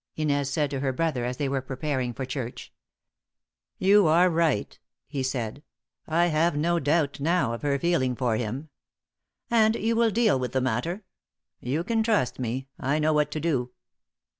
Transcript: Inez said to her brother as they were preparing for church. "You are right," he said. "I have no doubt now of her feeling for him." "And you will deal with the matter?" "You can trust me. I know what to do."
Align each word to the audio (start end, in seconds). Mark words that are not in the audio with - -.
Inez 0.15 0.49
said 0.49 0.71
to 0.71 0.79
her 0.79 0.91
brother 0.91 1.23
as 1.25 1.37
they 1.37 1.47
were 1.47 1.61
preparing 1.61 2.11
for 2.11 2.25
church. 2.25 2.73
"You 3.77 4.07
are 4.07 4.31
right," 4.31 4.79
he 5.05 5.21
said. 5.21 5.61
"I 6.07 6.25
have 6.25 6.57
no 6.57 6.79
doubt 6.79 7.19
now 7.19 7.53
of 7.53 7.61
her 7.61 7.77
feeling 7.77 8.15
for 8.15 8.35
him." 8.35 8.69
"And 9.51 9.75
you 9.75 9.95
will 9.95 10.09
deal 10.09 10.39
with 10.39 10.53
the 10.53 10.59
matter?" 10.61 11.03
"You 11.59 11.83
can 11.83 12.01
trust 12.01 12.39
me. 12.39 12.67
I 12.79 12.97
know 12.97 13.13
what 13.13 13.29
to 13.29 13.39
do." 13.39 13.73